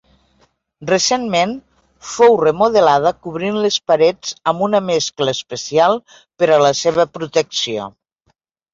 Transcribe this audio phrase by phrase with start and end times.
[0.91, 1.53] Recentment
[2.13, 7.91] fou remodelada cobrint les parets amb una mescla especial per a la seva protecció.